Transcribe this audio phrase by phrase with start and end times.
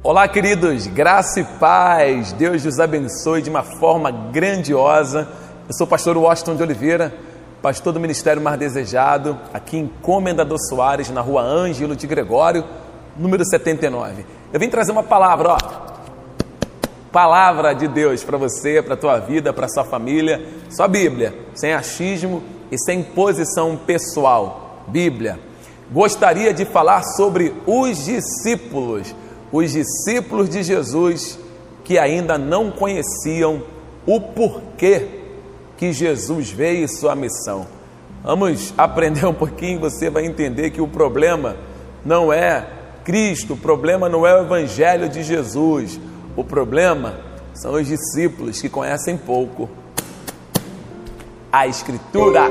[0.00, 5.28] Olá, queridos, graça e paz, Deus os abençoe de uma forma grandiosa.
[5.66, 7.12] Eu sou o pastor Washington de Oliveira,
[7.60, 12.64] pastor do Ministério Mar Desejado, aqui em Comendador Soares, na rua Ângelo de Gregório,
[13.16, 14.24] número 79.
[14.52, 15.58] Eu vim trazer uma palavra, ó,
[17.10, 21.34] palavra de Deus para você, para a tua vida, para a sua família, só Bíblia,
[21.56, 22.40] sem achismo
[22.70, 24.84] e sem posição pessoal.
[24.86, 25.40] Bíblia.
[25.90, 29.12] Gostaria de falar sobre os discípulos
[29.52, 31.38] os discípulos de Jesus
[31.84, 33.62] que ainda não conheciam
[34.06, 35.06] o porquê
[35.76, 37.66] que Jesus veio e sua missão.
[38.22, 41.56] Vamos aprender um pouquinho, você vai entender que o problema
[42.04, 42.66] não é
[43.04, 45.98] Cristo, o problema não é o Evangelho de Jesus,
[46.36, 47.20] o problema
[47.54, 49.70] são os discípulos que conhecem pouco
[51.50, 52.42] a Escritura.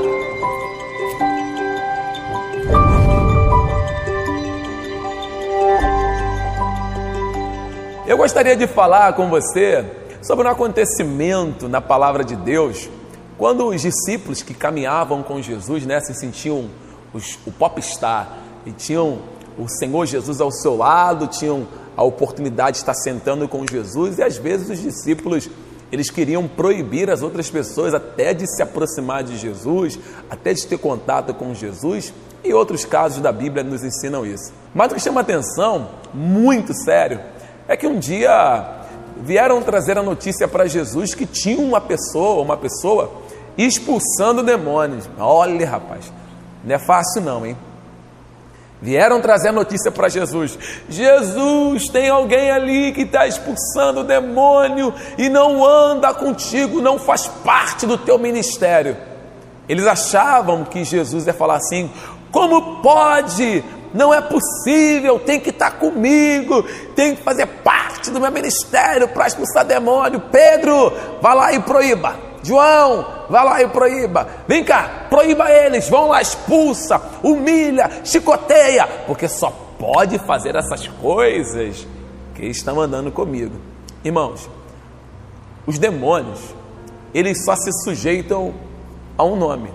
[8.08, 9.86] Eu gostaria de falar com você
[10.22, 12.90] sobre um acontecimento na palavra de Deus,
[13.38, 16.70] quando os discípulos que caminhavam com Jesus, né, se sentiam
[17.14, 19.20] os, o popstar e tinham
[19.60, 24.24] o Senhor Jesus ao seu lado, tinham a oportunidade de estar sentando com Jesus e
[24.24, 25.50] às vezes os discípulos
[25.92, 30.78] eles queriam proibir as outras pessoas até de se aproximar de Jesus, até de ter
[30.78, 34.54] contato com Jesus, e outros casos da Bíblia nos ensinam isso.
[34.74, 37.20] Mas o que chama atenção, muito sério,
[37.68, 38.66] é que um dia
[39.18, 43.12] vieram trazer a notícia para Jesus que tinha uma pessoa, uma pessoa
[43.58, 45.10] expulsando demônios.
[45.18, 46.12] Olha, rapaz,
[46.64, 47.58] não é fácil não, hein?
[48.80, 50.58] Vieram trazer a notícia para Jesus:
[50.88, 57.28] Jesus, tem alguém ali que está expulsando o demônio e não anda contigo, não faz
[57.28, 58.96] parte do teu ministério.
[59.68, 61.90] Eles achavam que Jesus ia falar assim:
[62.32, 63.64] como pode
[63.98, 66.64] não é possível, tem que estar comigo,
[66.96, 70.22] tem que fazer parte do meu ministério para expulsar demônio.
[70.32, 72.16] Pedro, vá lá e proíba.
[72.44, 74.28] João, vá lá e proíba.
[74.48, 79.50] Vem cá, proíba eles, vão lá, expulsa, humilha, chicoteia, porque só
[79.80, 81.88] pode fazer essas coisas
[82.36, 83.56] que estão andando comigo.
[84.04, 84.48] Irmãos,
[85.66, 86.40] os demônios,
[87.14, 88.54] eles só se sujeitam
[89.18, 89.72] a um nome.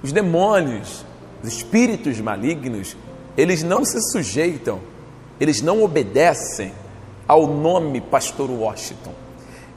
[0.00, 1.04] Os demônios,
[1.42, 2.96] os espíritos malignos,
[3.36, 4.80] eles não se sujeitam,
[5.40, 6.72] eles não obedecem
[7.26, 9.12] ao nome Pastor Washington,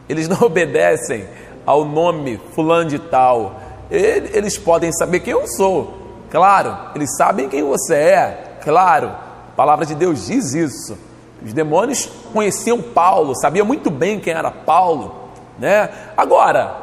[0.10, 1.28] eles não obedecem
[1.66, 3.60] ao nome Fulano de Tal.
[3.90, 5.98] Eles podem saber quem eu sou,
[6.30, 10.98] claro, eles sabem quem você é, claro, a palavra de Deus diz isso.
[11.44, 15.90] Os demônios conheciam Paulo, sabiam muito bem quem era Paulo, né?
[16.16, 16.76] Agora,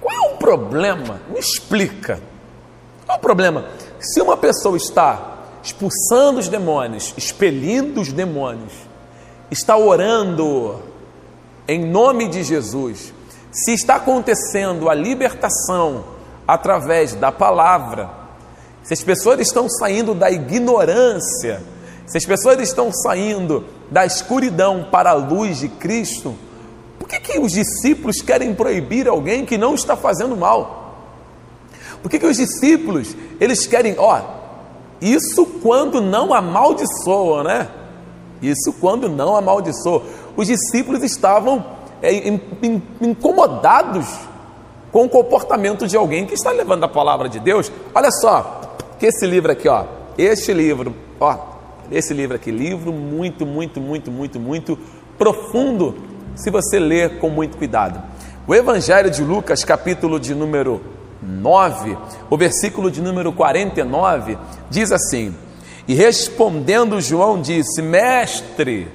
[0.00, 1.20] qual é o problema?
[1.28, 2.18] Me explica.
[3.04, 3.66] Qual é o problema?
[3.98, 8.72] Se uma pessoa está expulsando os demônios, expelindo os demônios,
[9.50, 10.80] está orando
[11.66, 13.12] em nome de Jesus,
[13.50, 16.04] se está acontecendo a libertação
[16.46, 18.10] através da palavra,
[18.82, 21.62] se as pessoas estão saindo da ignorância,
[22.06, 26.36] se as pessoas estão saindo da escuridão para a luz de Cristo,
[26.98, 30.85] por que, que os discípulos querem proibir alguém que não está fazendo mal?
[32.02, 34.20] Por que, que os discípulos, eles querem, ó,
[35.00, 37.68] isso quando não amaldiçoam, né?
[38.40, 40.02] Isso quando não amaldiçoam.
[40.36, 41.64] Os discípulos estavam
[42.02, 42.12] é,
[43.00, 44.06] incomodados
[44.92, 47.70] com o comportamento de alguém que está levando a palavra de Deus.
[47.94, 48.60] Olha só,
[48.98, 49.84] que esse livro aqui, ó,
[50.16, 51.36] este livro, ó,
[51.90, 54.78] esse livro aqui, livro muito, muito, muito, muito, muito
[55.18, 55.94] profundo,
[56.34, 58.02] se você ler com muito cuidado.
[58.46, 60.80] O Evangelho de Lucas, capítulo de número
[61.26, 61.98] 9,
[62.30, 64.38] o versículo de número 49
[64.70, 65.34] diz assim:
[65.88, 68.88] E respondendo João disse: Mestre,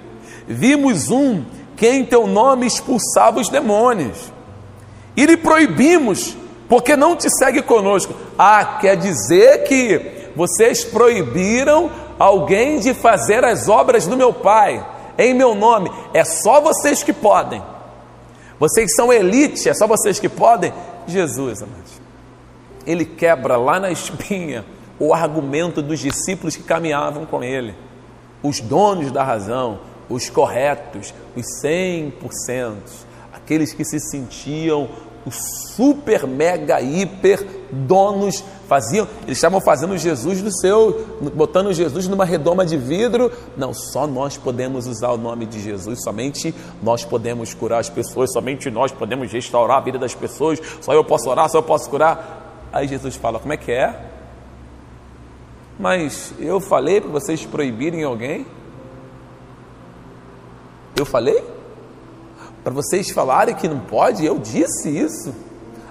[0.48, 1.44] vimos um
[1.76, 4.32] que em teu nome expulsava os demônios,
[5.16, 6.38] e lhe proibimos,
[6.70, 8.14] porque não te segue conosco.
[8.38, 14.86] Ah, quer dizer que vocês proibiram alguém de fazer as obras do meu Pai
[15.18, 17.62] em meu nome, é só vocês que podem.
[18.60, 20.74] Vocês são elite, é só vocês que podem.
[21.08, 22.01] Jesus, amados
[22.86, 24.66] ele quebra lá na espinha
[25.00, 27.76] o argumento dos discípulos que caminhavam com ele,
[28.44, 29.80] os donos da razão,
[30.10, 32.76] os corretos, os 100%,
[33.34, 34.90] aqueles que se sentiam
[35.26, 35.36] os
[35.76, 42.66] super, mega, hiper donos, faziam, eles estavam fazendo Jesus do seu, botando Jesus numa redoma
[42.66, 43.32] de vidro.
[43.56, 48.32] Não, só nós podemos usar o nome de Jesus, somente nós podemos curar as pessoas,
[48.34, 51.90] somente nós podemos restaurar a vida das pessoas, só eu posso orar, só eu posso
[51.90, 52.41] curar.
[52.72, 54.00] Aí Jesus fala: Como é que é?
[55.80, 58.46] Mas eu falei para vocês proibirem alguém?
[60.96, 61.44] Eu falei?
[62.64, 64.26] Para vocês falarem que não pode?
[64.26, 65.34] Eu disse isso.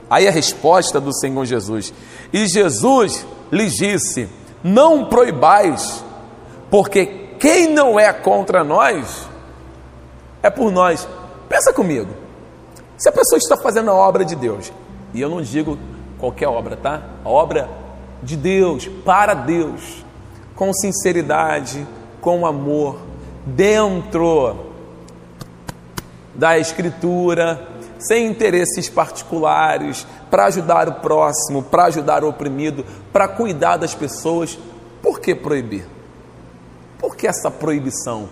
[0.09, 1.93] Aí a resposta do Senhor Jesus.
[2.33, 4.29] E Jesus lhes disse:
[4.63, 6.05] Não proibais,
[6.71, 7.07] porque
[7.39, 9.29] quem não é contra nós
[10.43, 11.07] é por nós.
[11.49, 12.11] Pensa comigo.
[12.97, 14.73] Se a pessoa está fazendo a obra de Deus,
[15.13, 15.79] e eu não digo
[16.21, 17.03] qualquer obra, tá?
[17.25, 17.69] A obra
[18.23, 20.05] de Deus, para Deus,
[20.55, 21.87] com sinceridade,
[22.21, 23.01] com amor,
[23.47, 24.67] dentro
[26.35, 27.67] da Escritura,
[27.99, 34.59] sem interesses particulares, para ajudar o próximo, para ajudar o oprimido, para cuidar das pessoas.
[35.03, 35.87] Por que proibir?
[36.99, 38.29] Por que essa proibição?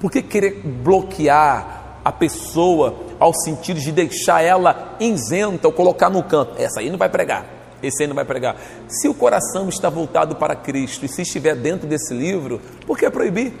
[0.00, 1.79] Por que querer bloquear
[2.10, 6.60] a pessoa ao sentido de deixar ela isenta ou colocar no canto?
[6.60, 7.46] Essa aí não vai pregar,
[7.80, 8.56] esse aí não vai pregar.
[8.88, 13.08] Se o coração está voltado para Cristo e se estiver dentro desse livro, por que
[13.08, 13.52] proibir?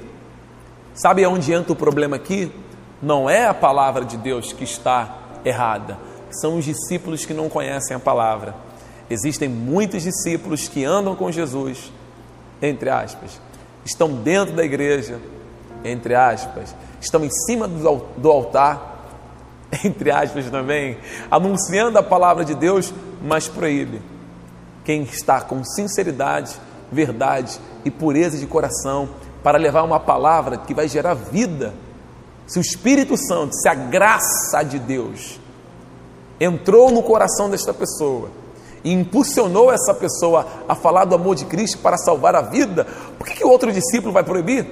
[0.92, 2.50] Sabe aonde entra o problema aqui?
[3.00, 5.96] Não é a palavra de Deus que está errada,
[6.30, 8.54] são os discípulos que não conhecem a palavra.
[9.08, 11.92] Existem muitos discípulos que andam com Jesus,
[12.60, 13.40] entre aspas,
[13.84, 15.20] estão dentro da igreja,
[15.84, 19.06] entre aspas, estão em cima do altar,
[19.84, 20.98] entre aspas também,
[21.30, 22.92] anunciando a palavra de Deus,
[23.22, 24.02] mas proíbe.
[24.84, 26.58] Quem está com sinceridade,
[26.90, 29.08] verdade e pureza de coração
[29.42, 31.74] para levar uma palavra que vai gerar vida.
[32.46, 35.40] Se o Espírito Santo, se a graça de Deus
[36.40, 38.30] entrou no coração desta pessoa
[38.82, 42.86] e impulsionou essa pessoa a falar do amor de Cristo para salvar a vida,
[43.18, 44.66] por que, que o outro discípulo vai proibir?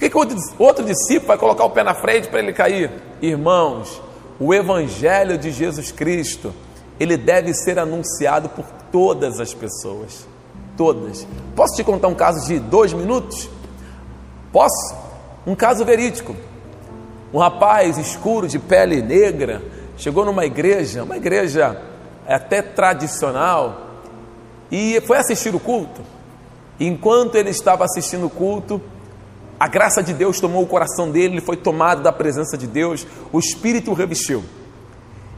[0.00, 2.90] Por que, que outro, outro discípulo vai colocar o pé na frente para ele cair?
[3.20, 4.00] Irmãos,
[4.38, 6.54] o Evangelho de Jesus Cristo,
[6.98, 10.26] ele deve ser anunciado por todas as pessoas.
[10.74, 11.26] Todas.
[11.54, 13.50] Posso te contar um caso de dois minutos?
[14.50, 14.96] Posso?
[15.46, 16.34] Um caso verídico.
[17.30, 19.60] Um rapaz escuro, de pele negra,
[19.98, 21.78] chegou numa igreja, uma igreja
[22.26, 23.88] até tradicional,
[24.72, 26.00] e foi assistir o culto.
[26.80, 28.80] Enquanto ele estava assistindo o culto,
[29.60, 33.06] a graça de Deus tomou o coração dele, ele foi tomado da presença de Deus,
[33.30, 34.42] o Espírito o revestiu.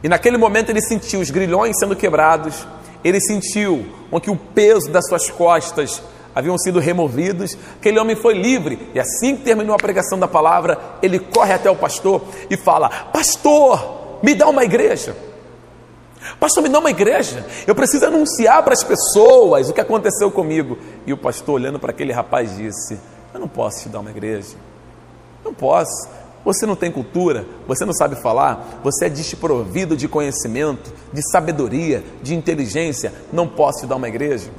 [0.00, 2.64] E naquele momento ele sentiu os grilhões sendo quebrados,
[3.02, 3.84] ele sentiu
[4.22, 6.00] que o peso das suas costas
[6.32, 8.90] haviam sido removidos, aquele homem foi livre.
[8.94, 12.88] E assim que terminou a pregação da palavra, ele corre até o pastor e fala:
[12.88, 15.16] Pastor, me dá uma igreja.
[16.38, 17.44] Pastor, me dá uma igreja.
[17.66, 20.78] Eu preciso anunciar para as pessoas o que aconteceu comigo.
[21.04, 22.98] E o pastor, olhando para aquele rapaz, disse:
[23.34, 24.56] eu não posso te dar uma igreja.
[25.44, 26.08] Não posso.
[26.44, 32.02] Você não tem cultura, você não sabe falar, você é desprovido de conhecimento, de sabedoria,
[32.20, 33.12] de inteligência.
[33.32, 34.50] Não posso te dar uma igreja.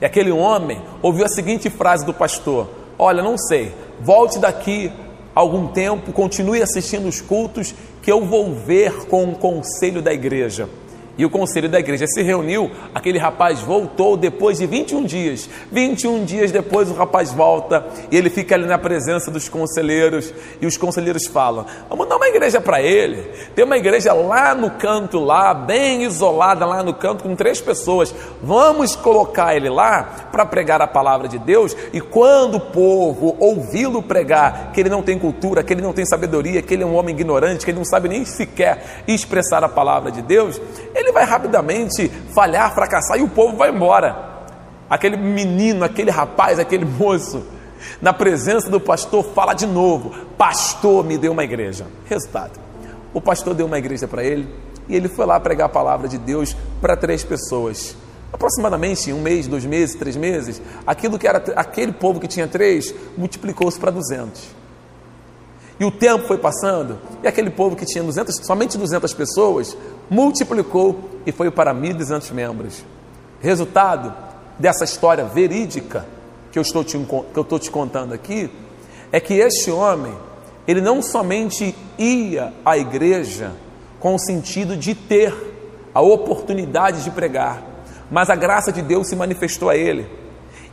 [0.00, 2.68] E aquele homem ouviu a seguinte frase do pastor:
[2.98, 4.92] Olha, não sei, volte daqui
[5.34, 10.68] algum tempo, continue assistindo os cultos, que eu vou ver com o conselho da igreja.
[11.18, 15.50] E o conselho da igreja se reuniu, aquele rapaz voltou depois de 21 dias.
[15.72, 20.66] 21 dias depois o rapaz volta e ele fica ali na presença dos conselheiros e
[20.66, 23.22] os conselheiros falam: "Vamos dar uma igreja para ele.
[23.56, 28.14] Tem uma igreja lá no canto lá, bem isolada lá no canto com três pessoas.
[28.40, 34.02] Vamos colocar ele lá para pregar a palavra de Deus e quando o povo ouvi-lo
[34.02, 36.94] pregar, que ele não tem cultura, que ele não tem sabedoria, que ele é um
[36.94, 40.60] homem ignorante, que ele não sabe nem sequer expressar a palavra de Deus,
[40.98, 44.28] ele vai rapidamente falhar, fracassar e o povo vai embora.
[44.88, 47.44] Aquele menino, aquele rapaz, aquele moço,
[48.00, 51.86] na presença do pastor, fala de novo: Pastor, me deu uma igreja.
[52.06, 52.58] Resultado:
[53.12, 54.48] o pastor deu uma igreja para ele
[54.88, 57.96] e ele foi lá pregar a palavra de Deus para três pessoas.
[58.32, 62.94] Aproximadamente um mês, dois meses, três meses, aquilo que era aquele povo que tinha três
[63.16, 64.57] multiplicou-se para duzentos.
[65.80, 69.76] E o tempo foi passando, e aquele povo que tinha 200, somente 200 pessoas,
[70.10, 72.84] multiplicou e foi para 1.200 membros.
[73.40, 74.12] Resultado
[74.58, 76.04] dessa história verídica
[76.50, 78.50] que eu estou te, que eu estou te contando aqui,
[79.12, 80.12] é que este homem,
[80.66, 83.52] ele não somente ia à igreja
[84.00, 85.32] com o sentido de ter
[85.94, 87.62] a oportunidade de pregar,
[88.10, 90.08] mas a graça de Deus se manifestou a ele.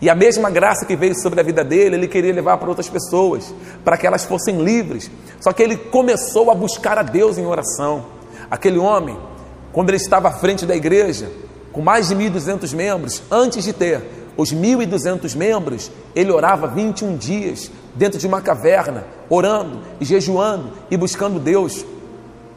[0.02, 2.90] E a mesma graça que veio sobre a vida dele, ele queria levar para outras
[2.90, 5.10] pessoas, para que elas fossem livres.
[5.40, 8.06] Só que ele começou a buscar a Deus em oração.
[8.52, 9.18] Aquele homem,
[9.72, 11.32] quando ele estava à frente da igreja,
[11.72, 14.02] com mais de 1.200 membros, antes de ter
[14.38, 20.98] os 1.200 membros, ele orava 21 dias dentro de uma caverna, orando e jejuando e
[20.98, 21.86] buscando Deus.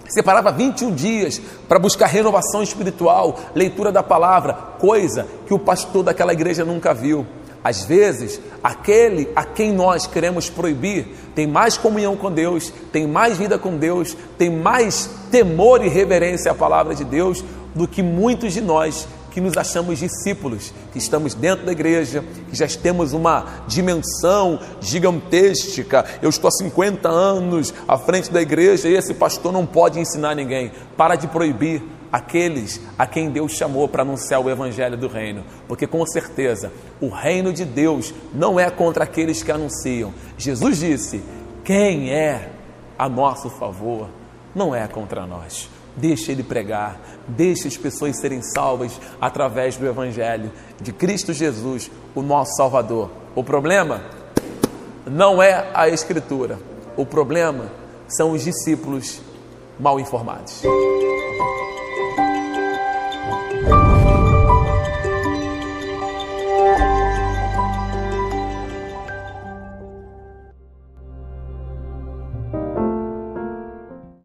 [0.08, 6.32] Separava 21 dias para buscar renovação espiritual, leitura da palavra, coisa que o pastor daquela
[6.32, 7.26] igreja nunca viu.
[7.62, 13.36] Às vezes, aquele a quem nós queremos proibir tem mais comunhão com Deus, tem mais
[13.36, 18.52] vida com Deus, tem mais temor e reverência à palavra de Deus do que muitos
[18.52, 19.06] de nós
[19.38, 26.04] que nos achamos discípulos, que estamos dentro da igreja, que já temos uma dimensão gigantesca.
[26.20, 30.34] Eu estou há 50 anos à frente da igreja e esse pastor não pode ensinar
[30.34, 30.72] ninguém.
[30.96, 31.80] Para de proibir
[32.10, 37.08] aqueles a quem Deus chamou para anunciar o evangelho do reino, porque com certeza o
[37.08, 40.12] reino de Deus não é contra aqueles que anunciam.
[40.36, 41.22] Jesus disse:
[41.62, 42.50] quem é
[42.98, 44.08] a nosso favor
[44.52, 45.77] não é contra nós.
[45.98, 52.22] Deixe ele pregar, deixe as pessoas serem salvas através do Evangelho de Cristo Jesus, o
[52.22, 53.10] nosso Salvador.
[53.34, 54.02] O problema
[55.06, 56.58] não é a Escritura,
[56.96, 57.70] o problema
[58.06, 59.20] são os discípulos
[59.78, 60.62] mal informados.